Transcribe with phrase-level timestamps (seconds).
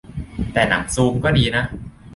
[0.53, 1.63] -แต่ "หนังซูม" ก็ดีนะ